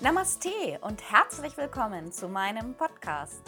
Namaste 0.00 0.78
und 0.82 1.02
herzlich 1.10 1.56
willkommen 1.56 2.12
zu 2.12 2.28
meinem 2.28 2.74
Podcast. 2.74 3.42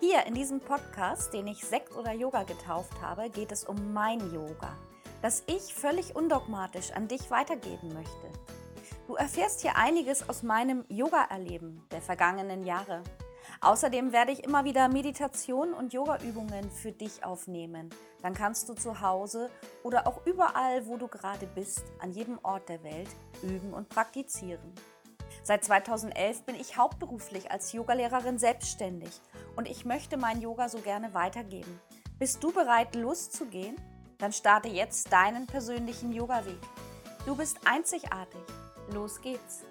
Hier 0.00 0.24
in 0.24 0.32
diesem 0.32 0.58
Podcast, 0.58 1.34
den 1.34 1.46
ich 1.46 1.62
Sekt 1.62 1.94
oder 1.94 2.14
Yoga 2.14 2.44
getauft 2.44 3.02
habe, 3.02 3.28
geht 3.28 3.52
es 3.52 3.64
um 3.64 3.92
mein 3.92 4.18
Yoga, 4.32 4.74
das 5.20 5.42
ich 5.46 5.74
völlig 5.74 6.16
undogmatisch 6.16 6.90
an 6.92 7.06
dich 7.06 7.30
weitergeben 7.30 7.92
möchte. 7.92 8.30
Du 9.08 9.16
erfährst 9.16 9.60
hier 9.60 9.76
einiges 9.76 10.26
aus 10.26 10.42
meinem 10.42 10.86
Yoga-Erleben 10.88 11.86
der 11.90 12.00
vergangenen 12.00 12.64
Jahre. 12.64 13.02
Außerdem 13.60 14.10
werde 14.10 14.32
ich 14.32 14.42
immer 14.42 14.64
wieder 14.64 14.88
Meditation 14.88 15.74
und 15.74 15.92
Yoga-Übungen 15.92 16.70
für 16.70 16.92
dich 16.92 17.24
aufnehmen. 17.24 17.90
Dann 18.22 18.32
kannst 18.32 18.70
du 18.70 18.72
zu 18.72 19.02
Hause 19.02 19.50
oder 19.82 20.06
auch 20.06 20.24
überall, 20.24 20.86
wo 20.86 20.96
du 20.96 21.08
gerade 21.08 21.46
bist, 21.46 21.84
an 21.98 22.12
jedem 22.12 22.38
Ort 22.42 22.70
der 22.70 22.82
Welt 22.84 23.10
üben 23.42 23.74
und 23.74 23.90
praktizieren. 23.90 24.72
Seit 25.42 25.64
2011 25.64 26.42
bin 26.42 26.54
ich 26.54 26.76
hauptberuflich 26.76 27.50
als 27.50 27.72
Yogalehrerin 27.72 28.38
selbstständig 28.38 29.10
und 29.56 29.68
ich 29.68 29.84
möchte 29.84 30.16
mein 30.16 30.40
Yoga 30.40 30.68
so 30.68 30.78
gerne 30.78 31.14
weitergeben. 31.14 31.80
Bist 32.18 32.42
du 32.44 32.52
bereit, 32.52 32.94
loszugehen? 32.94 33.76
Dann 34.18 34.32
starte 34.32 34.68
jetzt 34.68 35.10
deinen 35.12 35.46
persönlichen 35.46 36.12
Yoga-Weg. 36.12 36.60
Du 37.24 37.34
bist 37.34 37.58
einzigartig. 37.64 38.42
Los 38.92 39.20
geht's! 39.20 39.64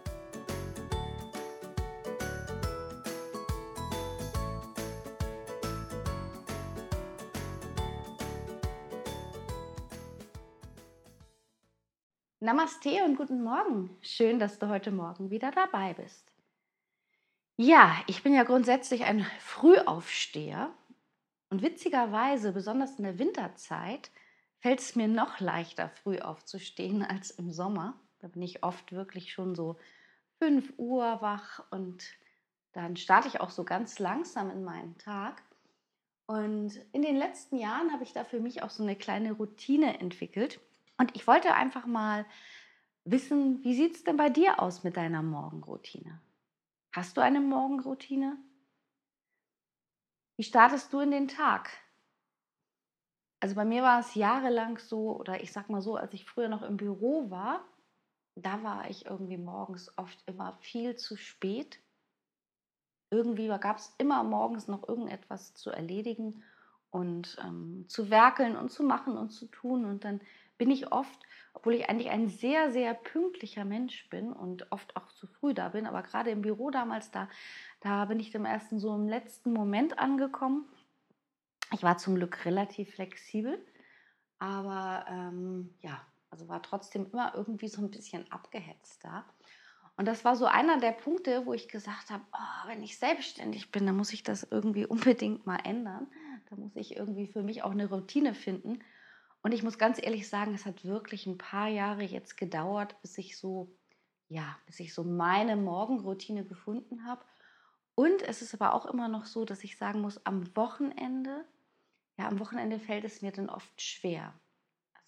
Namaste 12.41 13.03
und 13.03 13.17
guten 13.17 13.43
Morgen. 13.43 13.89
Schön, 13.99 14.39
dass 14.39 14.59
du 14.59 14.69
heute 14.69 14.91
Morgen 14.91 15.29
wieder 15.29 15.51
dabei 15.51 15.93
bist. 15.93 16.31
Ja, 17.57 17.97
ich 18.07 18.23
bin 18.23 18.33
ja 18.33 18.43
grundsätzlich 18.43 19.03
ein 19.03 19.25
Frühaufsteher 19.41 20.73
und 21.49 21.61
witzigerweise, 21.61 22.53
besonders 22.53 22.97
in 22.97 23.03
der 23.03 23.19
Winterzeit, 23.19 24.09
fällt 24.59 24.79
es 24.79 24.95
mir 24.95 25.09
noch 25.09 25.41
leichter, 25.41 25.89
früh 25.89 26.19
aufzustehen 26.19 27.03
als 27.03 27.29
im 27.29 27.51
Sommer. 27.51 27.99
Da 28.19 28.29
bin 28.29 28.41
ich 28.41 28.63
oft 28.63 28.93
wirklich 28.93 29.33
schon 29.33 29.53
so 29.53 29.77
5 30.37 30.75
Uhr 30.77 31.21
wach 31.21 31.65
und 31.71 32.05
dann 32.71 32.95
starte 32.95 33.27
ich 33.27 33.41
auch 33.41 33.49
so 33.49 33.65
ganz 33.65 33.99
langsam 33.99 34.49
in 34.49 34.63
meinen 34.63 34.97
Tag. 34.97 35.43
Und 36.25 36.79
in 36.93 37.01
den 37.01 37.17
letzten 37.17 37.57
Jahren 37.57 37.91
habe 37.91 38.05
ich 38.05 38.13
da 38.13 38.23
für 38.23 38.39
mich 38.39 38.63
auch 38.63 38.69
so 38.69 38.81
eine 38.81 38.95
kleine 38.95 39.33
Routine 39.33 39.99
entwickelt 39.99 40.61
und 40.99 41.15
ich 41.15 41.25
wollte 41.25 41.55
einfach 41.55 41.87
mal 41.87 42.25
wissen, 43.05 43.63
wie 43.63 43.73
sieht 43.73 43.95
es 43.95 44.03
denn 44.03 44.17
bei 44.17 44.29
dir 44.29 44.61
aus 44.61 44.83
mit 44.83 44.97
deiner 44.97 45.23
Morgenroutine? 45.23 46.21
Hast 46.91 47.17
du 47.17 47.21
eine 47.21 47.39
Morgenroutine? 47.39 48.37
Wie 50.37 50.43
startest 50.43 50.93
du 50.93 50.99
in 50.99 51.11
den 51.11 51.27
Tag? 51.27 51.71
Also 53.39 53.55
bei 53.55 53.63
mir 53.65 53.81
war 53.81 54.01
es 54.01 54.15
jahrelang 54.15 54.77
so, 54.77 55.17
oder 55.17 55.41
ich 55.41 55.53
sag 55.53 55.69
mal 55.69 55.81
so, 55.81 55.95
als 55.95 56.13
ich 56.13 56.25
früher 56.25 56.49
noch 56.49 56.61
im 56.61 56.75
Büro 56.75 57.29
war, 57.29 57.63
da 58.35 58.61
war 58.63 58.89
ich 58.89 59.05
irgendwie 59.05 59.37
morgens 59.37 59.97
oft 59.97 60.21
immer 60.25 60.57
viel 60.59 60.97
zu 60.97 61.15
spät. 61.15 61.79
Irgendwie 63.09 63.47
gab 63.47 63.77
es 63.77 63.95
immer 63.97 64.23
morgens 64.23 64.67
noch 64.67 64.87
irgendetwas 64.87 65.53
zu 65.55 65.71
erledigen 65.71 66.43
und 66.91 67.37
ähm, 67.43 67.85
zu 67.87 68.09
werkeln 68.09 68.57
und 68.57 68.71
zu 68.71 68.83
machen 68.83 69.17
und 69.17 69.29
zu 69.29 69.47
tun. 69.47 69.85
Und 69.85 70.03
dann 70.03 70.21
bin 70.59 70.69
ich 70.69 70.91
oft, 70.91 71.19
obwohl 71.53 71.73
ich 71.73 71.89
eigentlich 71.89 72.11
ein 72.11 72.27
sehr, 72.27 72.71
sehr 72.71 72.93
pünktlicher 72.93 73.65
Mensch 73.65 74.07
bin 74.09 74.31
und 74.31 74.71
oft 74.71 74.95
auch 74.95 75.11
zu 75.13 75.25
früh 75.25 75.55
da 75.55 75.69
bin, 75.69 75.87
aber 75.87 76.03
gerade 76.03 76.29
im 76.29 76.43
Büro 76.43 76.69
damals, 76.69 77.09
da, 77.09 77.27
da 77.79 78.05
bin 78.05 78.19
ich 78.19 78.29
dem 78.29 78.45
ersten 78.45 78.77
so 78.77 78.93
im 78.93 79.07
letzten 79.07 79.51
Moment 79.51 79.97
angekommen. 79.97 80.65
Ich 81.73 81.81
war 81.81 81.97
zum 81.97 82.15
Glück 82.15 82.45
relativ 82.45 82.93
flexibel, 82.93 83.65
aber 84.37 85.05
ähm, 85.09 85.73
ja, 85.81 85.99
also 86.29 86.47
war 86.47 86.61
trotzdem 86.61 87.07
immer 87.11 87.33
irgendwie 87.35 87.67
so 87.67 87.81
ein 87.81 87.89
bisschen 87.89 88.31
abgehetzt 88.31 89.03
da. 89.03 89.25
Und 89.97 90.05
das 90.05 90.23
war 90.23 90.35
so 90.35 90.45
einer 90.45 90.79
der 90.79 90.93
Punkte, 90.93 91.45
wo 91.45 91.53
ich 91.53 91.67
gesagt 91.67 92.09
habe, 92.09 92.23
oh, 92.31 92.67
wenn 92.67 92.81
ich 92.83 92.97
selbstständig 92.97 93.71
bin, 93.71 93.85
dann 93.85 93.97
muss 93.97 94.13
ich 94.13 94.23
das 94.23 94.47
irgendwie 94.49 94.85
unbedingt 94.85 95.45
mal 95.45 95.59
ändern. 95.63 96.07
Da 96.49 96.55
muss 96.55 96.75
ich 96.75 96.95
irgendwie 96.95 97.27
für 97.27 97.43
mich 97.43 97.63
auch 97.63 97.71
eine 97.71 97.89
Routine 97.89 98.33
finden. 98.33 98.79
Und 99.41 99.53
ich 99.53 99.63
muss 99.63 99.77
ganz 99.77 100.01
ehrlich 100.01 100.27
sagen, 100.27 100.53
es 100.53 100.65
hat 100.65 100.83
wirklich 100.83 101.25
ein 101.25 101.37
paar 101.37 101.67
Jahre 101.67 102.03
jetzt 102.03 102.37
gedauert, 102.37 103.01
bis 103.01 103.17
ich 103.17 103.37
so, 103.37 103.73
ja, 104.27 104.57
bis 104.65 104.79
ich 104.79 104.93
so 104.93 105.03
meine 105.03 105.55
Morgenroutine 105.55 106.45
gefunden 106.45 107.05
habe. 107.05 107.23
Und 107.95 108.21
es 108.21 108.41
ist 108.41 108.53
aber 108.53 108.73
auch 108.73 108.85
immer 108.85 109.07
noch 109.07 109.25
so, 109.25 109.45
dass 109.45 109.63
ich 109.63 109.77
sagen 109.77 110.01
muss, 110.01 110.25
am 110.25 110.55
Wochenende, 110.55 111.45
ja, 112.17 112.27
am 112.27 112.39
Wochenende 112.39 112.79
fällt 112.79 113.05
es 113.05 113.21
mir 113.21 113.31
dann 113.31 113.49
oft 113.49 113.81
schwer. 113.81 114.33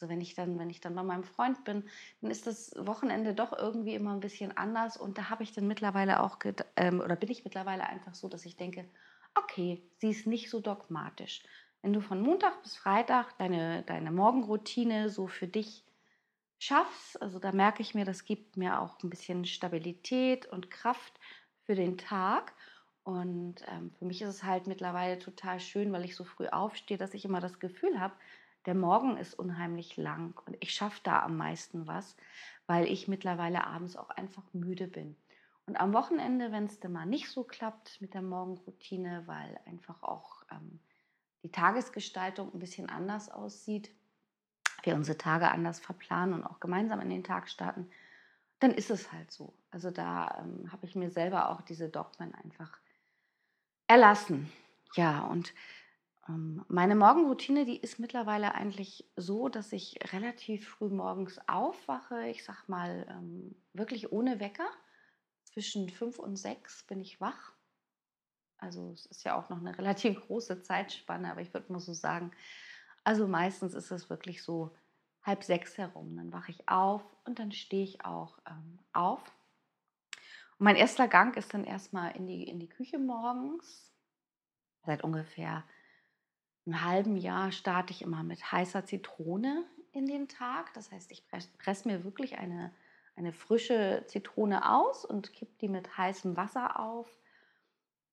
Also 0.01 0.09
wenn 0.09 0.21
ich 0.21 0.33
dann, 0.33 0.57
wenn 0.57 0.69
ich 0.69 0.81
dann 0.81 0.95
bei 0.95 1.03
meinem 1.03 1.23
Freund 1.23 1.63
bin, 1.63 1.83
dann 2.21 2.31
ist 2.31 2.47
das 2.47 2.73
Wochenende 2.75 3.35
doch 3.35 3.53
irgendwie 3.53 3.93
immer 3.93 4.13
ein 4.13 4.19
bisschen 4.19 4.57
anders. 4.57 4.97
Und 4.97 5.17
da 5.17 5.29
habe 5.29 5.43
ich 5.43 5.51
dann 5.51 5.67
mittlerweile 5.67 6.21
auch, 6.21 6.39
ähm, 6.75 7.01
oder 7.01 7.15
bin 7.15 7.29
ich 7.29 7.43
mittlerweile 7.43 7.83
einfach 7.87 8.15
so, 8.15 8.27
dass 8.27 8.45
ich 8.45 8.55
denke, 8.57 8.89
okay, 9.35 9.83
sie 9.99 10.09
ist 10.09 10.25
nicht 10.25 10.49
so 10.49 10.59
dogmatisch. 10.59 11.43
Wenn 11.81 11.93
du 11.93 12.01
von 12.01 12.21
Montag 12.21 12.61
bis 12.61 12.75
Freitag 12.75 13.37
deine, 13.37 13.83
deine 13.83 14.11
Morgenroutine 14.11 15.09
so 15.09 15.27
für 15.27 15.47
dich 15.47 15.83
schaffst, 16.59 17.19
also 17.21 17.39
da 17.39 17.51
merke 17.51 17.81
ich 17.81 17.95
mir, 17.95 18.05
das 18.05 18.23
gibt 18.23 18.55
mir 18.55 18.79
auch 18.79 19.01
ein 19.01 19.09
bisschen 19.09 19.45
Stabilität 19.45 20.45
und 20.45 20.69
Kraft 20.69 21.19
für 21.63 21.73
den 21.73 21.97
Tag. 21.97 22.53
Und 23.03 23.55
ähm, 23.67 23.91
für 23.97 24.05
mich 24.05 24.21
ist 24.21 24.29
es 24.29 24.43
halt 24.43 24.67
mittlerweile 24.67 25.17
total 25.17 25.59
schön, 25.59 25.91
weil 25.91 26.05
ich 26.05 26.15
so 26.15 26.23
früh 26.23 26.47
aufstehe, 26.47 26.97
dass 26.97 27.15
ich 27.15 27.25
immer 27.25 27.39
das 27.39 27.59
Gefühl 27.59 27.99
habe, 27.99 28.13
der 28.67 28.75
Morgen 28.75 29.17
ist 29.17 29.33
unheimlich 29.33 29.97
lang 29.97 30.39
und 30.45 30.55
ich 30.59 30.71
schaffe 30.75 30.99
da 31.03 31.23
am 31.23 31.35
meisten 31.35 31.87
was, 31.87 32.15
weil 32.67 32.85
ich 32.85 33.07
mittlerweile 33.07 33.65
abends 33.65 33.95
auch 33.97 34.11
einfach 34.11 34.43
müde 34.53 34.87
bin. 34.87 35.15
Und 35.65 35.77
am 35.77 35.93
Wochenende, 35.93 36.51
wenn 36.51 36.65
es 36.65 36.79
dann 36.79 36.91
mal 36.91 37.07
nicht 37.07 37.29
so 37.29 37.43
klappt 37.43 37.99
mit 38.01 38.13
der 38.13 38.21
Morgenroutine, 38.21 39.23
weil 39.25 39.59
einfach 39.65 40.03
auch 40.03 40.43
ähm, 40.51 40.79
die 41.43 41.51
Tagesgestaltung 41.51 42.53
ein 42.53 42.59
bisschen 42.59 42.89
anders 42.89 43.29
aussieht, 43.29 43.91
wir 44.83 44.95
unsere 44.95 45.17
Tage 45.17 45.49
anders 45.49 45.79
verplanen 45.79 46.33
und 46.33 46.43
auch 46.43 46.59
gemeinsam 46.59 47.01
in 47.01 47.09
den 47.09 47.23
Tag 47.23 47.49
starten, 47.49 47.89
dann 48.59 48.71
ist 48.71 48.91
es 48.91 49.11
halt 49.11 49.31
so. 49.31 49.53
Also 49.71 49.91
da 49.91 50.39
ähm, 50.39 50.71
habe 50.71 50.85
ich 50.85 50.95
mir 50.95 51.09
selber 51.09 51.49
auch 51.49 51.61
diese 51.61 51.89
Dogmen 51.89 52.33
einfach 52.35 52.79
erlassen. 53.87 54.51
Ja, 54.95 55.21
und 55.25 55.53
ähm, 56.27 56.63
meine 56.67 56.95
Morgenroutine, 56.95 57.65
die 57.65 57.77
ist 57.77 57.99
mittlerweile 57.99 58.53
eigentlich 58.53 59.05
so, 59.15 59.49
dass 59.49 59.71
ich 59.71 59.97
relativ 60.13 60.69
früh 60.69 60.89
morgens 60.89 61.39
aufwache. 61.47 62.27
Ich 62.27 62.43
sag 62.43 62.67
mal 62.67 63.05
ähm, 63.09 63.55
wirklich 63.73 64.11
ohne 64.11 64.39
Wecker. 64.39 64.69
Zwischen 65.43 65.89
fünf 65.89 66.17
und 66.17 66.37
sechs 66.37 66.83
bin 66.83 67.01
ich 67.01 67.19
wach 67.19 67.53
also 68.61 68.91
es 68.93 69.05
ist 69.07 69.23
ja 69.25 69.37
auch 69.37 69.49
noch 69.49 69.59
eine 69.59 69.77
relativ 69.77 70.21
große 70.27 70.63
Zeitspanne, 70.63 71.29
aber 71.29 71.41
ich 71.41 71.53
würde 71.53 71.71
mal 71.73 71.79
so 71.79 71.93
sagen, 71.93 72.31
also 73.03 73.27
meistens 73.27 73.73
ist 73.73 73.91
es 73.91 74.09
wirklich 74.09 74.43
so 74.43 74.71
halb 75.23 75.43
sechs 75.43 75.77
herum. 75.77 76.15
Dann 76.15 76.31
wache 76.31 76.51
ich 76.51 76.69
auf 76.69 77.03
und 77.25 77.39
dann 77.39 77.51
stehe 77.51 77.83
ich 77.83 78.05
auch 78.05 78.37
ähm, 78.47 78.79
auf. 78.93 79.21
Und 80.57 80.65
mein 80.65 80.75
erster 80.75 81.07
Gang 81.07 81.35
ist 81.35 81.53
dann 81.53 81.63
erstmal 81.63 82.15
in 82.15 82.27
die, 82.27 82.43
in 82.43 82.59
die 82.59 82.69
Küche 82.69 82.99
morgens. 82.99 83.91
Seit 84.85 85.03
ungefähr 85.03 85.63
einem 86.65 86.83
halben 86.83 87.17
Jahr 87.17 87.51
starte 87.51 87.91
ich 87.91 88.01
immer 88.01 88.23
mit 88.23 88.51
heißer 88.51 88.85
Zitrone 88.85 89.65
in 89.91 90.05
den 90.05 90.27
Tag. 90.27 90.73
Das 90.73 90.91
heißt, 90.91 91.11
ich 91.11 91.27
presse 91.27 91.49
press 91.57 91.85
mir 91.85 92.03
wirklich 92.03 92.37
eine, 92.37 92.71
eine 93.15 93.33
frische 93.33 94.03
Zitrone 94.07 94.69
aus 94.69 95.05
und 95.05 95.33
kippe 95.33 95.53
die 95.59 95.67
mit 95.67 95.97
heißem 95.97 96.37
Wasser 96.37 96.79
auf 96.79 97.07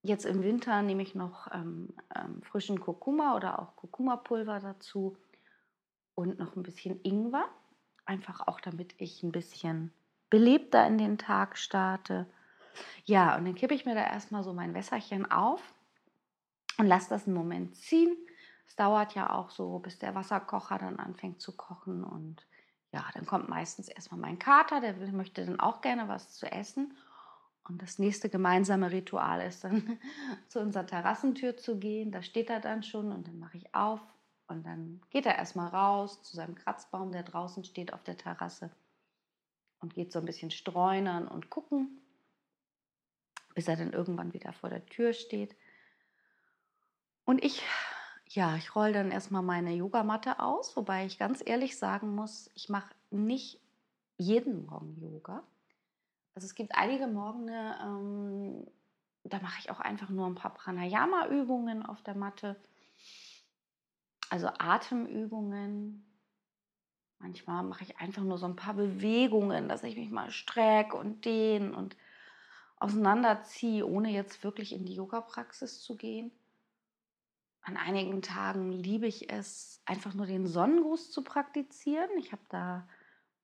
Jetzt 0.02 0.24
im 0.26 0.42
Winter 0.42 0.82
nehme 0.82 1.02
ich 1.02 1.14
noch 1.14 1.52
ähm, 1.52 1.94
ähm, 2.14 2.42
frischen 2.42 2.80
Kurkuma 2.80 3.34
oder 3.36 3.58
auch 3.58 3.76
Kurkuma-Pulver 3.76 4.60
dazu 4.60 5.16
und 6.14 6.38
noch 6.38 6.56
ein 6.56 6.62
bisschen 6.62 7.00
Ingwer. 7.02 7.44
Einfach 8.04 8.46
auch, 8.46 8.60
damit 8.60 8.94
ich 8.98 9.22
ein 9.22 9.32
bisschen 9.32 9.92
belebter 10.30 10.86
in 10.86 10.98
den 10.98 11.18
Tag 11.18 11.58
starte. 11.58 12.26
Ja, 13.04 13.36
und 13.36 13.44
dann 13.44 13.54
kippe 13.54 13.74
ich 13.74 13.86
mir 13.86 13.94
da 13.94 14.06
erstmal 14.06 14.44
so 14.44 14.52
mein 14.52 14.74
Wässerchen 14.74 15.30
auf 15.30 15.74
und 16.78 16.86
lasse 16.86 17.10
das 17.10 17.26
einen 17.26 17.36
Moment 17.36 17.76
ziehen. 17.76 18.16
Es 18.66 18.76
dauert 18.76 19.14
ja 19.14 19.30
auch 19.30 19.50
so, 19.50 19.78
bis 19.78 19.98
der 19.98 20.14
Wasserkocher 20.14 20.78
dann 20.78 20.98
anfängt 20.98 21.40
zu 21.40 21.56
kochen. 21.56 22.04
Und 22.04 22.46
ja, 22.92 23.04
dann 23.14 23.26
kommt 23.26 23.48
meistens 23.48 23.88
erstmal 23.88 24.20
mein 24.20 24.38
Kater, 24.38 24.80
der 24.80 24.94
möchte 25.12 25.44
dann 25.44 25.58
auch 25.58 25.80
gerne 25.80 26.08
was 26.08 26.34
zu 26.34 26.50
essen. 26.50 26.96
Und 27.68 27.82
das 27.82 27.98
nächste 27.98 28.30
gemeinsame 28.30 28.90
Ritual 28.90 29.46
ist 29.46 29.64
dann 29.64 29.98
zu 30.48 30.60
unserer 30.60 30.86
Terrassentür 30.86 31.56
zu 31.56 31.78
gehen. 31.78 32.10
Da 32.10 32.22
steht 32.22 32.48
er 32.50 32.60
dann 32.60 32.82
schon 32.82 33.12
und 33.12 33.28
dann 33.28 33.38
mache 33.38 33.58
ich 33.58 33.74
auf 33.74 34.00
und 34.46 34.64
dann 34.64 35.02
geht 35.10 35.26
er 35.26 35.36
erstmal 35.36 35.68
raus 35.68 36.22
zu 36.22 36.34
seinem 36.34 36.54
Kratzbaum, 36.54 37.12
der 37.12 37.22
draußen 37.22 37.64
steht 37.64 37.92
auf 37.92 38.02
der 38.02 38.16
Terrasse 38.16 38.70
und 39.80 39.94
geht 39.94 40.12
so 40.12 40.18
ein 40.18 40.24
bisschen 40.24 40.50
streunern 40.50 41.28
und 41.28 41.50
gucken. 41.50 42.00
bis 43.54 43.68
er 43.68 43.76
dann 43.76 43.92
irgendwann 43.92 44.32
wieder 44.32 44.52
vor 44.52 44.70
der 44.70 44.86
Tür 44.86 45.12
steht. 45.12 45.56
Und 47.24 47.44
ich, 47.44 47.62
ja, 48.28 48.56
ich 48.56 48.74
rolle 48.74 48.92
dann 48.92 49.10
erstmal 49.10 49.42
meine 49.42 49.74
Yogamatte 49.74 50.38
aus, 50.40 50.76
wobei 50.76 51.04
ich 51.06 51.18
ganz 51.18 51.42
ehrlich 51.44 51.76
sagen 51.76 52.14
muss, 52.14 52.50
ich 52.54 52.68
mache 52.68 52.94
nicht 53.10 53.60
jeden 54.16 54.64
Morgen 54.66 54.96
Yoga. 55.00 55.42
Also 56.34 56.46
es 56.46 56.54
gibt 56.54 56.74
einige 56.74 57.06
Morgen, 57.06 57.48
ähm, 57.48 58.66
da 59.24 59.40
mache 59.40 59.58
ich 59.60 59.70
auch 59.70 59.80
einfach 59.80 60.08
nur 60.08 60.26
ein 60.26 60.34
paar 60.34 60.54
Pranayama-Übungen 60.54 61.84
auf 61.84 62.02
der 62.02 62.14
Matte. 62.14 62.56
Also 64.30 64.48
Atemübungen. 64.58 66.04
Manchmal 67.18 67.64
mache 67.64 67.82
ich 67.82 67.98
einfach 67.98 68.22
nur 68.22 68.38
so 68.38 68.46
ein 68.46 68.56
paar 68.56 68.74
Bewegungen, 68.74 69.68
dass 69.68 69.82
ich 69.82 69.96
mich 69.96 70.10
mal 70.10 70.30
strecke 70.30 70.96
und 70.96 71.24
dehne 71.24 71.74
und 71.74 71.96
auseinanderziehe, 72.76 73.84
ohne 73.84 74.10
jetzt 74.10 74.44
wirklich 74.44 74.72
in 74.72 74.84
die 74.84 74.94
Yoga-Praxis 74.94 75.80
zu 75.80 75.96
gehen. 75.96 76.30
An 77.62 77.76
einigen 77.76 78.22
Tagen 78.22 78.70
liebe 78.70 79.06
ich 79.06 79.30
es, 79.30 79.82
einfach 79.84 80.14
nur 80.14 80.26
den 80.26 80.46
Sonnengruß 80.46 81.10
zu 81.10 81.22
praktizieren. 81.22 82.08
Ich 82.18 82.30
habe 82.30 82.42
da 82.48 82.88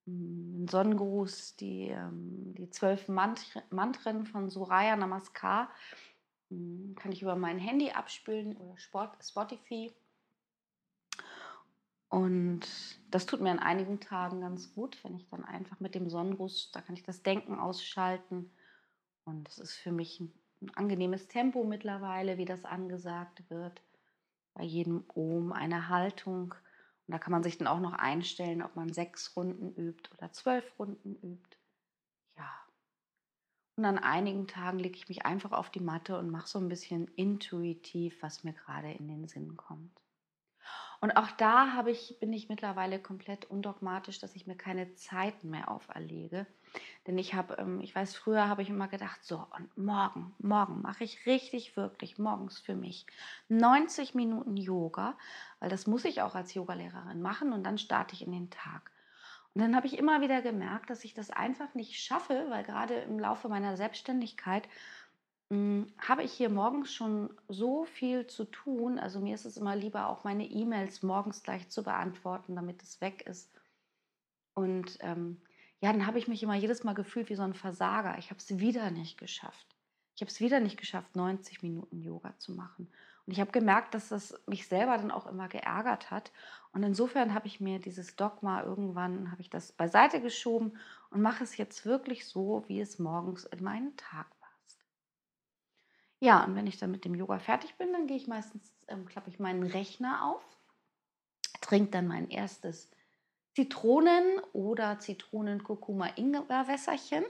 einen 0.06 0.68
Sonnengruß, 0.68 1.56
die, 1.56 1.88
ähm, 1.88 2.54
die 2.54 2.70
zwölf 2.70 3.08
Mantren 3.08 4.26
von 4.26 4.50
Soraya 4.50 4.96
Namaskar, 4.96 5.70
hm, 6.50 6.94
kann 6.96 7.12
ich 7.12 7.22
über 7.22 7.36
mein 7.36 7.58
Handy 7.58 7.90
abspülen 7.90 8.56
oder 8.56 8.76
Spotify. 8.78 9.92
Und 12.08 12.60
das 13.10 13.26
tut 13.26 13.40
mir 13.40 13.50
an 13.50 13.58
einigen 13.58 13.98
Tagen 13.98 14.42
ganz 14.42 14.72
gut, 14.74 15.02
wenn 15.02 15.16
ich 15.16 15.28
dann 15.30 15.44
einfach 15.44 15.80
mit 15.80 15.94
dem 15.94 16.08
Sonnengruß, 16.08 16.70
da 16.72 16.80
kann 16.80 16.94
ich 16.94 17.02
das 17.02 17.22
Denken 17.22 17.58
ausschalten. 17.58 18.50
Und 19.24 19.48
es 19.48 19.58
ist 19.58 19.74
für 19.74 19.90
mich 19.90 20.20
ein 20.20 20.32
angenehmes 20.76 21.26
Tempo 21.28 21.64
mittlerweile, 21.64 22.38
wie 22.38 22.44
das 22.44 22.64
angesagt 22.64 23.50
wird 23.50 23.82
bei 24.54 24.62
jedem 24.62 25.04
Ohm 25.14 25.52
eine 25.52 25.88
Haltung. 25.88 26.54
Und 27.06 27.12
da 27.12 27.18
kann 27.18 27.32
man 27.32 27.42
sich 27.42 27.58
dann 27.58 27.68
auch 27.68 27.80
noch 27.80 27.92
einstellen, 27.92 28.62
ob 28.62 28.76
man 28.76 28.92
sechs 28.92 29.36
Runden 29.36 29.74
übt 29.74 30.10
oder 30.16 30.32
zwölf 30.32 30.78
Runden 30.78 31.16
übt. 31.16 31.58
Ja. 32.36 32.50
Und 33.76 33.84
an 33.84 33.98
einigen 33.98 34.46
Tagen 34.46 34.78
lege 34.78 34.96
ich 34.96 35.08
mich 35.08 35.26
einfach 35.26 35.52
auf 35.52 35.70
die 35.70 35.80
Matte 35.80 36.18
und 36.18 36.30
mache 36.30 36.48
so 36.48 36.58
ein 36.58 36.68
bisschen 36.68 37.08
intuitiv, 37.08 38.22
was 38.22 38.44
mir 38.44 38.54
gerade 38.54 38.92
in 38.92 39.08
den 39.08 39.28
Sinn 39.28 39.56
kommt. 39.56 40.00
Und 41.00 41.18
auch 41.18 41.30
da 41.32 41.84
ich, 41.86 42.18
bin 42.18 42.32
ich 42.32 42.48
mittlerweile 42.48 42.98
komplett 42.98 43.44
undogmatisch, 43.44 44.20
dass 44.20 44.34
ich 44.34 44.46
mir 44.46 44.56
keine 44.56 44.94
Zeiten 44.94 45.50
mehr 45.50 45.70
auferlege. 45.70 46.46
Denn 47.06 47.18
ich 47.18 47.34
habe, 47.34 47.56
ähm, 47.58 47.80
ich 47.80 47.94
weiß, 47.94 48.16
früher 48.16 48.48
habe 48.48 48.62
ich 48.62 48.70
immer 48.70 48.88
gedacht, 48.88 49.24
so, 49.24 49.46
und 49.56 49.76
morgen, 49.76 50.34
morgen 50.38 50.82
mache 50.82 51.04
ich 51.04 51.26
richtig, 51.26 51.76
wirklich 51.76 52.18
morgens 52.18 52.58
für 52.58 52.74
mich 52.74 53.06
90 53.48 54.14
Minuten 54.14 54.56
Yoga, 54.56 55.16
weil 55.60 55.68
das 55.68 55.86
muss 55.86 56.04
ich 56.04 56.22
auch 56.22 56.34
als 56.34 56.54
Yogalehrerin 56.54 57.20
machen 57.20 57.52
und 57.52 57.64
dann 57.64 57.78
starte 57.78 58.14
ich 58.14 58.22
in 58.26 58.32
den 58.32 58.50
Tag. 58.50 58.90
Und 59.54 59.60
dann 59.62 59.76
habe 59.76 59.86
ich 59.86 59.98
immer 59.98 60.20
wieder 60.20 60.42
gemerkt, 60.42 60.90
dass 60.90 61.04
ich 61.04 61.14
das 61.14 61.30
einfach 61.30 61.74
nicht 61.74 62.00
schaffe, 62.00 62.46
weil 62.48 62.64
gerade 62.64 62.94
im 62.94 63.20
Laufe 63.20 63.48
meiner 63.48 63.76
Selbstständigkeit 63.76 64.68
hm, 65.50 65.86
habe 65.98 66.24
ich 66.24 66.32
hier 66.32 66.48
morgens 66.48 66.92
schon 66.92 67.32
so 67.48 67.84
viel 67.84 68.26
zu 68.26 68.44
tun. 68.46 68.98
Also 68.98 69.20
mir 69.20 69.34
ist 69.34 69.44
es 69.44 69.56
immer 69.56 69.76
lieber, 69.76 70.08
auch 70.08 70.24
meine 70.24 70.44
E-Mails 70.44 71.02
morgens 71.02 71.42
gleich 71.42 71.68
zu 71.68 71.84
beantworten, 71.84 72.56
damit 72.56 72.82
es 72.82 73.00
weg 73.00 73.22
ist. 73.26 73.52
Und 74.54 74.98
ähm, 75.00 75.40
ja, 75.84 75.92
dann 75.92 76.06
habe 76.06 76.18
ich 76.18 76.28
mich 76.28 76.42
immer 76.42 76.54
jedes 76.54 76.82
Mal 76.82 76.94
gefühlt 76.94 77.28
wie 77.28 77.34
so 77.34 77.42
ein 77.42 77.52
Versager. 77.52 78.16
Ich 78.18 78.30
habe 78.30 78.38
es 78.38 78.58
wieder 78.58 78.90
nicht 78.90 79.18
geschafft. 79.18 79.66
Ich 80.14 80.22
habe 80.22 80.30
es 80.30 80.40
wieder 80.40 80.58
nicht 80.60 80.78
geschafft, 80.78 81.14
90 81.14 81.62
Minuten 81.62 82.00
Yoga 82.00 82.34
zu 82.38 82.52
machen. 82.52 82.88
Und 83.26 83.32
ich 83.32 83.40
habe 83.40 83.52
gemerkt, 83.52 83.94
dass 83.94 84.08
das 84.08 84.34
mich 84.46 84.66
selber 84.66 84.96
dann 84.96 85.10
auch 85.10 85.26
immer 85.26 85.48
geärgert 85.48 86.10
hat. 86.10 86.32
Und 86.72 86.82
insofern 86.84 87.34
habe 87.34 87.48
ich 87.48 87.60
mir 87.60 87.80
dieses 87.80 88.16
Dogma 88.16 88.62
irgendwann, 88.62 89.30
habe 89.30 89.42
ich 89.42 89.50
das 89.50 89.72
beiseite 89.72 90.22
geschoben 90.22 90.78
und 91.10 91.20
mache 91.20 91.44
es 91.44 91.58
jetzt 91.58 91.84
wirklich 91.84 92.26
so, 92.26 92.64
wie 92.66 92.80
es 92.80 92.98
morgens 92.98 93.44
in 93.44 93.62
meinen 93.62 93.94
Tag 93.96 94.26
ja, 96.24 96.42
und 96.42 96.56
wenn 96.56 96.66
ich 96.66 96.78
dann 96.78 96.90
mit 96.90 97.04
dem 97.04 97.14
Yoga 97.14 97.38
fertig 97.38 97.74
bin, 97.74 97.92
dann 97.92 98.06
gehe 98.06 98.16
ich 98.16 98.26
meistens, 98.26 98.74
ähm, 98.88 99.04
klappe 99.04 99.28
ich 99.28 99.38
meinen 99.38 99.62
Rechner 99.62 100.24
auf, 100.24 100.42
trinke 101.60 101.90
dann 101.90 102.06
mein 102.06 102.30
erstes 102.30 102.90
Zitronen- 103.54 104.40
oder 104.52 104.98
Zitronen-Kurkuma-Ingwer-Wässerchen 104.98 107.24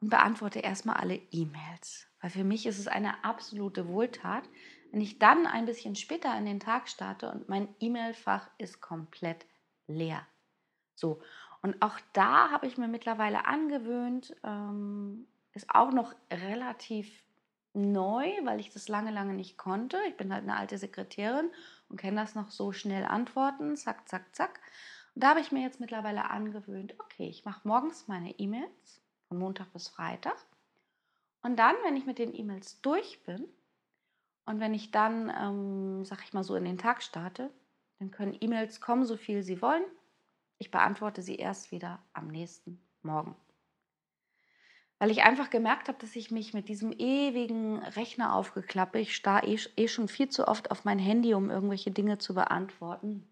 und 0.00 0.10
beantworte 0.10 0.60
erstmal 0.60 0.96
alle 0.96 1.20
E-Mails. 1.30 2.08
Weil 2.20 2.30
für 2.30 2.44
mich 2.44 2.66
ist 2.66 2.78
es 2.78 2.88
eine 2.88 3.24
absolute 3.24 3.88
Wohltat, 3.88 4.44
wenn 4.92 5.00
ich 5.00 5.18
dann 5.18 5.46
ein 5.46 5.64
bisschen 5.66 5.96
später 5.96 6.36
in 6.38 6.46
den 6.46 6.60
Tag 6.60 6.88
starte 6.88 7.30
und 7.30 7.48
mein 7.48 7.68
E-Mail-Fach 7.80 8.48
ist 8.58 8.80
komplett 8.80 9.44
leer. 9.86 10.26
So, 10.94 11.20
und 11.62 11.80
auch 11.82 11.98
da 12.12 12.50
habe 12.50 12.66
ich 12.66 12.78
mir 12.78 12.88
mittlerweile 12.88 13.46
angewöhnt, 13.46 14.36
ähm, 14.44 15.26
ist 15.54 15.70
auch 15.70 15.90
noch 15.90 16.14
relativ 16.30 17.10
neu, 17.72 18.30
weil 18.44 18.60
ich 18.60 18.70
das 18.70 18.88
lange, 18.88 19.10
lange 19.10 19.34
nicht 19.34 19.56
konnte. 19.56 19.98
Ich 20.08 20.16
bin 20.16 20.32
halt 20.32 20.44
eine 20.44 20.56
alte 20.56 20.78
Sekretärin 20.78 21.50
und 21.88 21.96
kenne 21.96 22.20
das 22.20 22.34
noch 22.34 22.50
so 22.50 22.72
schnell 22.72 23.04
antworten, 23.04 23.76
zack, 23.76 24.08
zack, 24.08 24.34
zack. 24.34 24.60
Und 25.14 25.22
da 25.22 25.30
habe 25.30 25.40
ich 25.40 25.52
mir 25.52 25.62
jetzt 25.62 25.80
mittlerweile 25.80 26.30
angewöhnt, 26.30 26.94
okay, 26.98 27.28
ich 27.28 27.44
mache 27.44 27.66
morgens 27.66 28.08
meine 28.08 28.32
E-Mails 28.38 29.02
von 29.28 29.38
Montag 29.38 29.72
bis 29.72 29.88
Freitag. 29.88 30.36
Und 31.42 31.56
dann, 31.56 31.74
wenn 31.84 31.96
ich 31.96 32.06
mit 32.06 32.18
den 32.18 32.34
E-Mails 32.34 32.80
durch 32.80 33.22
bin 33.24 33.46
und 34.46 34.60
wenn 34.60 34.74
ich 34.74 34.90
dann, 34.90 35.32
ähm, 35.36 36.04
sag 36.04 36.24
ich 36.24 36.32
mal 36.32 36.44
so, 36.44 36.56
in 36.56 36.64
den 36.64 36.78
Tag 36.78 37.02
starte, 37.02 37.50
dann 37.98 38.10
können 38.10 38.36
E-Mails 38.40 38.80
kommen, 38.80 39.04
so 39.04 39.16
viel 39.16 39.42
sie 39.42 39.62
wollen. 39.62 39.84
Ich 40.58 40.70
beantworte 40.70 41.22
sie 41.22 41.36
erst 41.36 41.70
wieder 41.70 42.02
am 42.12 42.28
nächsten 42.28 42.80
Morgen 43.02 43.36
weil 45.04 45.10
ich 45.10 45.22
einfach 45.22 45.50
gemerkt 45.50 45.88
habe, 45.88 45.98
dass 45.98 46.16
ich 46.16 46.30
mich 46.30 46.54
mit 46.54 46.68
diesem 46.68 46.92
ewigen 46.92 47.78
Rechner 47.78 48.34
aufgeklappe, 48.34 49.00
ich 49.00 49.14
starr 49.14 49.44
eh, 49.46 49.58
eh 49.76 49.86
schon 49.86 50.08
viel 50.08 50.28
zu 50.28 50.48
oft 50.48 50.70
auf 50.70 50.84
mein 50.86 50.98
Handy, 50.98 51.34
um 51.34 51.50
irgendwelche 51.50 51.90
Dinge 51.90 52.16
zu 52.16 52.34
beantworten, 52.34 53.26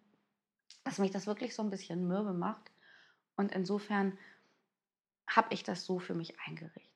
dass 0.85 0.99
mich 0.99 1.11
das 1.11 1.27
wirklich 1.27 1.55
so 1.55 1.63
ein 1.63 1.71
bisschen 1.71 2.07
mürbe 2.07 2.33
macht. 2.33 2.71
Und 3.37 3.53
insofern 3.53 4.19
habe 5.29 5.55
ich 5.55 5.63
das 5.63 5.85
so 5.85 5.99
für 5.99 6.15
mich 6.15 6.39
eingerichtet. 6.47 6.93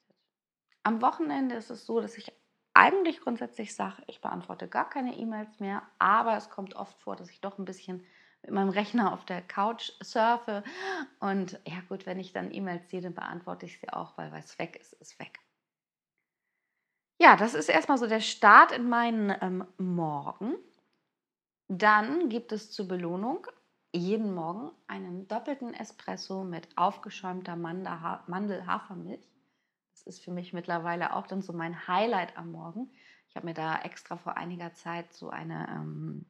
Am 0.83 1.03
Wochenende 1.03 1.55
ist 1.55 1.71
es 1.71 1.87
so, 1.87 2.01
dass 2.01 2.17
ich 2.17 2.33
eigentlich 2.75 3.21
grundsätzlich 3.21 3.75
sage, 3.75 4.03
ich 4.07 4.21
beantworte 4.21 4.69
gar 4.69 4.89
keine 4.89 5.17
E-Mails 5.17 5.61
mehr, 5.61 5.83
aber 5.99 6.37
es 6.37 6.51
kommt 6.51 6.77
oft 6.77 7.01
vor, 7.01 7.17
dass 7.17 7.31
ich 7.31 7.41
doch 7.41 7.59
ein 7.59 7.65
bisschen 7.65 8.05
mit 8.43 8.51
meinem 8.51 8.69
Rechner 8.69 9.13
auf 9.13 9.25
der 9.25 9.41
Couch 9.41 9.93
surfe. 10.03 10.63
Und 11.19 11.59
ja 11.67 11.81
gut, 11.89 12.07
wenn 12.07 12.21
ich 12.21 12.33
dann 12.33 12.53
E-Mails 12.53 12.91
sehe, 12.91 13.01
dann 13.01 13.15
beantworte 13.15 13.67
ich 13.67 13.81
sie 13.81 13.89
auch, 13.89 14.17
weil 14.19 14.31
was 14.31 14.59
weg 14.59 14.77
ist, 14.77 14.93
ist 14.95 15.19
weg. 15.19 15.41
Ja, 17.19 17.37
das 17.37 17.55
ist 17.55 17.71
erstmal 17.71 17.99
so 17.99 18.07
der 18.07 18.21
Start 18.21 18.73
in 18.73 18.89
meinen 18.89 19.35
ähm, 19.41 19.67
Morgen. 19.79 20.55
Dann 21.69 22.29
gibt 22.29 22.53
es 22.53 22.71
zur 22.71 22.87
Belohnung 22.87 23.47
jeden 23.97 24.35
Morgen 24.35 24.71
einen 24.87 25.27
doppelten 25.29 25.75
Espresso 25.75 26.45
mit 26.45 26.69
aufgeschäumter 26.77 27.57
Mandel-Hafermilch. 27.57 29.27
Das 29.93 30.03
ist 30.03 30.23
für 30.23 30.31
mich 30.31 30.53
mittlerweile 30.53 31.17
auch 31.17 31.27
dann 31.27 31.43
so 31.43 31.53
mein 31.53 31.89
Highlight 31.89 32.37
am 32.37 32.53
Morgen. 32.53 32.91
Ich 33.29 33.37
habe 33.37 33.47
mir 33.47 33.55
da 33.55 33.81
extra 33.83 34.17
vor 34.17 34.37
einiger 34.37 34.73
Zeit 34.75 35.13
so 35.13 35.31
eine 35.31 35.69
ähm, 35.69 36.27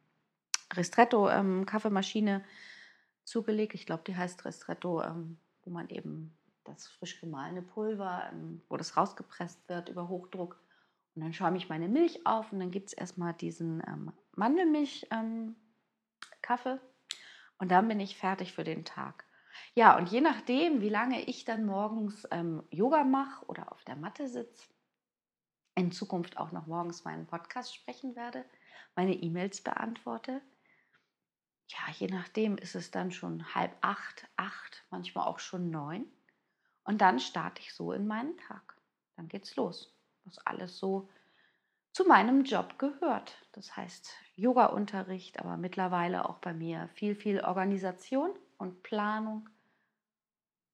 Ristretto-Kaffeemaschine 0.74 2.36
ähm, 2.36 2.44
zugelegt. 3.24 3.74
Ich 3.74 3.86
glaube, 3.86 4.04
die 4.06 4.16
heißt 4.16 4.44
Ristretto, 4.44 5.02
ähm, 5.02 5.38
wo 5.64 5.70
man 5.70 5.88
eben 5.88 6.36
das 6.64 6.86
frisch 6.86 7.20
gemahlene 7.20 7.62
Pulver, 7.62 8.30
ähm, 8.32 8.62
wo 8.68 8.76
das 8.76 8.96
rausgepresst 8.96 9.68
wird 9.68 9.88
über 9.88 10.08
Hochdruck. 10.08 10.60
Und 11.14 11.22
dann 11.22 11.32
schäume 11.32 11.56
ich 11.56 11.68
meine 11.68 11.88
Milch 11.88 12.26
auf 12.26 12.52
und 12.52 12.60
dann 12.60 12.70
gibt 12.70 12.88
es 12.88 12.92
erstmal 12.92 13.34
diesen 13.34 13.82
ähm, 13.86 14.12
Mandelmilch-Kaffee. 14.34 16.80
Und 17.58 17.70
dann 17.70 17.88
bin 17.88 18.00
ich 18.00 18.16
fertig 18.16 18.52
für 18.52 18.64
den 18.64 18.84
Tag. 18.84 19.24
Ja, 19.74 19.96
und 19.96 20.10
je 20.10 20.20
nachdem, 20.20 20.80
wie 20.80 20.88
lange 20.88 21.22
ich 21.22 21.44
dann 21.44 21.64
morgens 21.64 22.26
ähm, 22.30 22.62
Yoga 22.70 23.04
mache 23.04 23.44
oder 23.46 23.72
auf 23.72 23.84
der 23.84 23.96
Matte 23.96 24.28
sitze, 24.28 24.68
in 25.74 25.92
Zukunft 25.92 26.38
auch 26.38 26.52
noch 26.52 26.66
morgens 26.66 27.04
meinen 27.04 27.26
Podcast 27.26 27.74
sprechen 27.74 28.16
werde, 28.16 28.44
meine 28.94 29.14
E-Mails 29.14 29.62
beantworte, 29.62 30.40
ja, 31.68 31.92
je 31.94 32.06
nachdem 32.06 32.56
ist 32.56 32.74
es 32.74 32.90
dann 32.90 33.10
schon 33.10 33.54
halb 33.54 33.76
acht, 33.80 34.28
acht, 34.36 34.84
manchmal 34.90 35.26
auch 35.26 35.38
schon 35.38 35.70
neun. 35.70 36.06
Und 36.84 37.00
dann 37.00 37.18
starte 37.18 37.60
ich 37.60 37.74
so 37.74 37.92
in 37.92 38.06
meinen 38.06 38.36
Tag. 38.38 38.76
Dann 39.16 39.28
geht's 39.28 39.56
los, 39.56 39.94
was 40.24 40.38
alles 40.46 40.78
so 40.78 41.08
zu 41.96 42.04
meinem 42.04 42.44
Job 42.44 42.78
gehört. 42.78 43.38
Das 43.52 43.74
heißt 43.74 44.12
Yoga-Unterricht, 44.34 45.40
aber 45.40 45.56
mittlerweile 45.56 46.28
auch 46.28 46.36
bei 46.40 46.52
mir 46.52 46.90
viel, 46.92 47.14
viel 47.14 47.40
Organisation 47.40 48.32
und 48.58 48.82
Planung. 48.82 49.48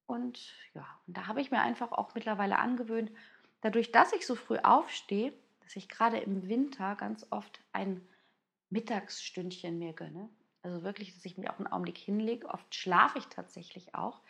Und 0.06 0.52
ja, 0.74 0.84
und 1.06 1.16
da 1.16 1.28
habe 1.28 1.40
ich 1.40 1.52
mir 1.52 1.60
einfach 1.60 1.92
auch 1.92 2.16
mittlerweile 2.16 2.58
angewöhnt, 2.58 3.12
dadurch, 3.60 3.92
dass 3.92 4.12
ich 4.12 4.26
so 4.26 4.34
früh 4.34 4.58
aufstehe, 4.58 5.32
dass 5.60 5.76
ich 5.76 5.88
gerade 5.88 6.18
im 6.18 6.48
Winter 6.48 6.96
ganz 6.96 7.24
oft 7.30 7.60
ein 7.72 8.00
Mittagsstündchen 8.70 9.78
mir 9.78 9.92
gönne. 9.92 10.28
Also 10.62 10.82
wirklich, 10.82 11.14
dass 11.14 11.24
ich 11.24 11.38
mich 11.38 11.48
auch 11.48 11.58
einen 11.58 11.68
Augenblick 11.68 11.98
hinlege. 11.98 12.48
Oft 12.48 12.74
schlafe 12.74 13.18
ich 13.18 13.26
tatsächlich 13.28 13.94
auch. 13.94 14.22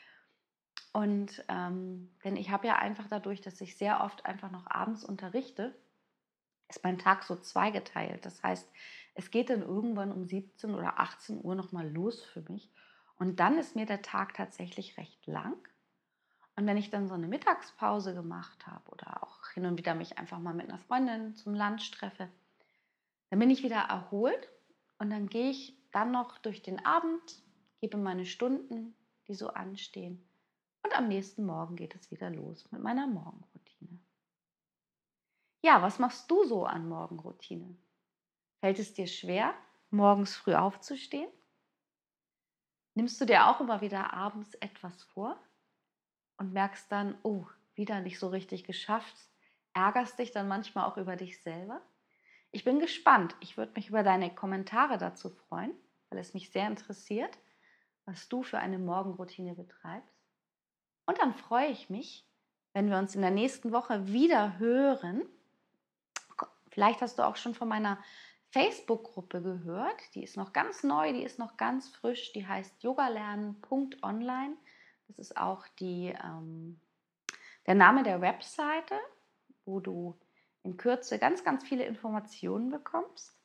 Und 0.92 1.42
ähm, 1.48 2.14
denn 2.22 2.36
ich 2.36 2.50
habe 2.50 2.66
ja 2.66 2.76
einfach 2.76 3.06
dadurch, 3.08 3.40
dass 3.40 3.62
ich 3.62 3.78
sehr 3.78 4.04
oft 4.04 4.26
einfach 4.26 4.50
noch 4.50 4.66
abends 4.66 5.04
unterrichte, 5.04 5.74
ist 6.76 6.84
mein 6.84 6.98
Tag 6.98 7.22
so 7.24 7.36
zweigeteilt. 7.36 8.24
Das 8.24 8.42
heißt, 8.42 8.68
es 9.14 9.30
geht 9.30 9.50
dann 9.50 9.62
irgendwann 9.62 10.12
um 10.12 10.24
17 10.24 10.74
oder 10.74 10.98
18 10.98 11.44
Uhr 11.44 11.54
nochmal 11.54 11.90
los 11.90 12.24
für 12.24 12.40
mich. 12.50 12.70
Und 13.18 13.40
dann 13.40 13.58
ist 13.58 13.76
mir 13.76 13.86
der 13.86 14.02
Tag 14.02 14.34
tatsächlich 14.34 14.96
recht 14.96 15.26
lang. 15.26 15.56
Und 16.56 16.66
wenn 16.66 16.76
ich 16.76 16.90
dann 16.90 17.08
so 17.08 17.14
eine 17.14 17.28
Mittagspause 17.28 18.14
gemacht 18.14 18.66
habe 18.66 18.90
oder 18.90 19.22
auch 19.22 19.48
hin 19.50 19.66
und 19.66 19.78
wieder 19.78 19.94
mich 19.94 20.18
einfach 20.18 20.38
mal 20.38 20.54
mit 20.54 20.68
einer 20.68 20.78
Freundin 20.78 21.34
zum 21.34 21.54
Lunch 21.54 21.90
treffe, 21.90 22.28
dann 23.30 23.38
bin 23.38 23.50
ich 23.50 23.62
wieder 23.62 23.76
erholt 23.76 24.50
und 24.98 25.10
dann 25.10 25.28
gehe 25.28 25.50
ich 25.50 25.76
dann 25.92 26.10
noch 26.10 26.38
durch 26.38 26.62
den 26.62 26.84
Abend, 26.84 27.42
gebe 27.80 27.96
meine 27.96 28.26
Stunden, 28.26 28.94
die 29.28 29.34
so 29.34 29.48
anstehen. 29.48 30.26
Und 30.82 30.96
am 30.96 31.08
nächsten 31.08 31.44
Morgen 31.44 31.76
geht 31.76 31.94
es 31.94 32.10
wieder 32.10 32.30
los 32.30 32.70
mit 32.72 32.82
meiner 32.82 33.06
Morgenroutine. 33.06 33.51
Ja, 35.64 35.80
was 35.80 36.00
machst 36.00 36.28
du 36.28 36.44
so 36.44 36.66
an 36.66 36.88
Morgenroutine? 36.88 37.76
Fällt 38.58 38.80
es 38.80 38.94
dir 38.94 39.06
schwer, 39.06 39.54
morgens 39.90 40.34
früh 40.34 40.54
aufzustehen? 40.54 41.30
Nimmst 42.94 43.20
du 43.20 43.24
dir 43.24 43.46
auch 43.46 43.60
immer 43.60 43.80
wieder 43.80 44.12
abends 44.12 44.54
etwas 44.54 45.04
vor 45.04 45.40
und 46.36 46.52
merkst 46.52 46.90
dann, 46.90 47.16
oh, 47.22 47.46
wieder 47.74 48.00
nicht 48.00 48.18
so 48.18 48.28
richtig 48.28 48.64
geschafft, 48.64 49.14
ärgerst 49.72 50.18
dich 50.18 50.32
dann 50.32 50.48
manchmal 50.48 50.84
auch 50.84 50.96
über 50.96 51.14
dich 51.14 51.40
selber? 51.42 51.80
Ich 52.50 52.64
bin 52.64 52.80
gespannt. 52.80 53.34
Ich 53.40 53.56
würde 53.56 53.72
mich 53.76 53.88
über 53.88 54.02
deine 54.02 54.34
Kommentare 54.34 54.98
dazu 54.98 55.30
freuen, 55.30 55.72
weil 56.10 56.18
es 56.18 56.34
mich 56.34 56.50
sehr 56.50 56.66
interessiert, 56.66 57.38
was 58.04 58.28
du 58.28 58.42
für 58.42 58.58
eine 58.58 58.78
Morgenroutine 58.78 59.54
betreibst. 59.54 60.20
Und 61.06 61.18
dann 61.18 61.34
freue 61.34 61.68
ich 61.68 61.88
mich, 61.88 62.28
wenn 62.74 62.90
wir 62.90 62.98
uns 62.98 63.14
in 63.14 63.22
der 63.22 63.30
nächsten 63.30 63.72
Woche 63.72 64.08
wieder 64.08 64.58
hören. 64.58 65.22
Vielleicht 66.72 67.02
hast 67.02 67.18
du 67.18 67.26
auch 67.26 67.36
schon 67.36 67.54
von 67.54 67.68
meiner 67.68 68.02
Facebook-Gruppe 68.50 69.42
gehört. 69.42 70.14
Die 70.14 70.22
ist 70.22 70.36
noch 70.36 70.52
ganz 70.52 70.82
neu, 70.82 71.12
die 71.12 71.22
ist 71.22 71.38
noch 71.38 71.56
ganz 71.56 71.88
frisch. 71.88 72.32
Die 72.32 72.46
heißt 72.46 72.82
yogalernen.online. 72.82 74.56
Das 75.08 75.18
ist 75.18 75.36
auch 75.36 75.68
die, 75.78 76.14
ähm, 76.24 76.80
der 77.66 77.74
Name 77.74 78.02
der 78.02 78.20
Webseite, 78.22 78.98
wo 79.66 79.80
du 79.80 80.18
in 80.62 80.76
Kürze 80.78 81.18
ganz, 81.18 81.44
ganz 81.44 81.62
viele 81.62 81.84
Informationen 81.84 82.70
bekommst. 82.70 83.36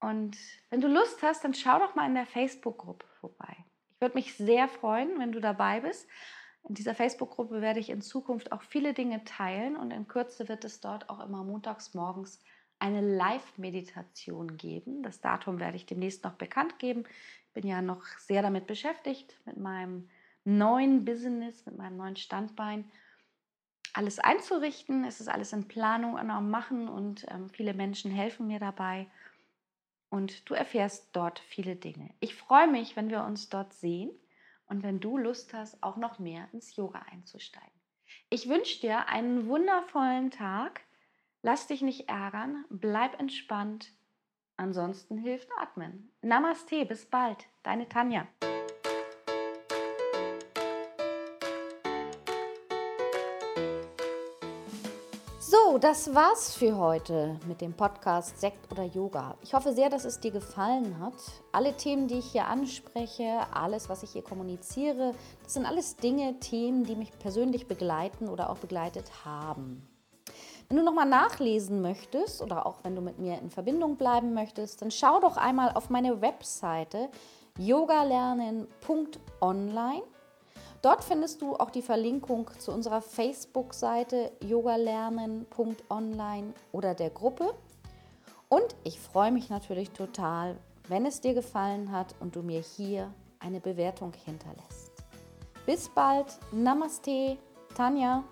Und 0.00 0.36
wenn 0.68 0.80
du 0.80 0.88
Lust 0.88 1.22
hast, 1.22 1.44
dann 1.44 1.54
schau 1.54 1.78
doch 1.78 1.94
mal 1.94 2.06
in 2.06 2.14
der 2.14 2.26
Facebook-Gruppe 2.26 3.06
vorbei. 3.20 3.56
Ich 3.90 4.00
würde 4.00 4.16
mich 4.16 4.36
sehr 4.36 4.68
freuen, 4.68 5.18
wenn 5.18 5.32
du 5.32 5.40
dabei 5.40 5.80
bist. 5.80 6.08
In 6.68 6.74
dieser 6.74 6.94
Facebook-Gruppe 6.94 7.60
werde 7.60 7.80
ich 7.80 7.90
in 7.90 8.02
Zukunft 8.02 8.52
auch 8.52 8.62
viele 8.62 8.92
Dinge 8.92 9.24
teilen 9.24 9.76
und 9.76 9.90
in 9.90 10.06
Kürze 10.08 10.48
wird 10.48 10.64
es 10.64 10.80
dort 10.80 11.08
auch 11.08 11.20
immer 11.20 11.44
montags 11.44 11.94
morgens 11.94 12.40
eine 12.78 13.00
Live-Meditation 13.00 14.56
geben. 14.56 15.02
Das 15.02 15.20
Datum 15.20 15.60
werde 15.60 15.76
ich 15.76 15.86
demnächst 15.86 16.24
noch 16.24 16.34
bekannt 16.34 16.78
geben. 16.78 17.04
Ich 17.46 17.52
bin 17.54 17.66
ja 17.66 17.82
noch 17.82 18.04
sehr 18.18 18.42
damit 18.42 18.66
beschäftigt, 18.66 19.34
mit 19.46 19.56
meinem 19.56 20.08
neuen 20.44 21.04
Business, 21.04 21.64
mit 21.66 21.76
meinem 21.76 21.96
neuen 21.96 22.16
Standbein 22.16 22.90
alles 23.94 24.18
einzurichten. 24.18 25.04
Es 25.04 25.20
ist 25.20 25.28
alles 25.28 25.52
in 25.52 25.66
Planung 25.66 26.14
und 26.14 26.30
am 26.30 26.50
Machen 26.50 26.88
und 26.88 27.26
ähm, 27.30 27.48
viele 27.50 27.74
Menschen 27.74 28.10
helfen 28.10 28.46
mir 28.46 28.60
dabei. 28.60 29.06
Und 30.10 30.48
du 30.48 30.54
erfährst 30.54 31.08
dort 31.12 31.40
viele 31.40 31.76
Dinge. 31.76 32.10
Ich 32.20 32.34
freue 32.34 32.68
mich, 32.68 32.96
wenn 32.96 33.10
wir 33.10 33.24
uns 33.24 33.48
dort 33.48 33.72
sehen 33.74 34.10
und 34.68 34.82
wenn 34.82 35.00
du 35.00 35.18
Lust 35.18 35.54
hast, 35.54 35.82
auch 35.82 35.96
noch 35.96 36.18
mehr 36.18 36.48
ins 36.52 36.76
Yoga 36.76 37.04
einzusteigen. 37.10 37.70
Ich 38.30 38.48
wünsche 38.48 38.80
dir 38.80 39.08
einen 39.08 39.46
wundervollen 39.46 40.30
Tag. 40.30 40.82
Lass 41.42 41.66
dich 41.66 41.82
nicht 41.82 42.08
ärgern, 42.08 42.64
bleib 42.68 43.18
entspannt. 43.20 43.92
Ansonsten 44.56 45.18
hilft 45.18 45.48
Atmen. 45.58 46.10
Namaste, 46.20 46.84
bis 46.84 47.06
bald, 47.06 47.46
deine 47.62 47.88
Tanja. 47.88 48.26
Das 55.80 56.12
war's 56.12 56.56
für 56.56 56.76
heute 56.76 57.38
mit 57.46 57.60
dem 57.60 57.72
Podcast 57.72 58.40
Sekt 58.40 58.72
oder 58.72 58.82
Yoga. 58.82 59.36
Ich 59.42 59.54
hoffe 59.54 59.72
sehr, 59.72 59.88
dass 59.88 60.04
es 60.04 60.18
dir 60.18 60.32
gefallen 60.32 60.98
hat. 60.98 61.14
Alle 61.52 61.76
Themen, 61.76 62.08
die 62.08 62.18
ich 62.18 62.32
hier 62.32 62.46
anspreche, 62.46 63.46
alles, 63.52 63.88
was 63.88 64.02
ich 64.02 64.10
hier 64.10 64.22
kommuniziere, 64.22 65.14
das 65.44 65.54
sind 65.54 65.66
alles 65.66 65.94
Dinge, 65.94 66.40
Themen, 66.40 66.82
die 66.82 66.96
mich 66.96 67.16
persönlich 67.20 67.68
begleiten 67.68 68.28
oder 68.28 68.50
auch 68.50 68.58
begleitet 68.58 69.04
haben. 69.24 69.88
Wenn 70.68 70.78
du 70.78 70.82
nochmal 70.82 71.08
nachlesen 71.08 71.80
möchtest 71.80 72.42
oder 72.42 72.66
auch 72.66 72.82
wenn 72.82 72.96
du 72.96 73.00
mit 73.00 73.20
mir 73.20 73.38
in 73.38 73.50
Verbindung 73.50 73.94
bleiben 73.96 74.34
möchtest, 74.34 74.82
dann 74.82 74.90
schau 74.90 75.20
doch 75.20 75.36
einmal 75.36 75.70
auf 75.74 75.90
meine 75.90 76.20
Webseite 76.20 77.08
yogalernen.online. 77.56 80.02
Dort 80.82 81.02
findest 81.02 81.40
du 81.42 81.56
auch 81.56 81.70
die 81.70 81.82
Verlinkung 81.82 82.48
zu 82.58 82.70
unserer 82.72 83.02
Facebook-Seite 83.02 84.30
yogalernen.online 84.44 86.54
oder 86.72 86.94
der 86.94 87.10
Gruppe. 87.10 87.52
Und 88.48 88.76
ich 88.84 89.00
freue 89.00 89.32
mich 89.32 89.50
natürlich 89.50 89.90
total, 89.90 90.56
wenn 90.86 91.04
es 91.04 91.20
dir 91.20 91.34
gefallen 91.34 91.90
hat 91.92 92.14
und 92.20 92.36
du 92.36 92.42
mir 92.42 92.60
hier 92.60 93.12
eine 93.40 93.58
Bewertung 93.60 94.12
hinterlässt. 94.24 94.92
Bis 95.66 95.88
bald, 95.88 96.38
Namaste, 96.52 97.36
Tanja. 97.74 98.22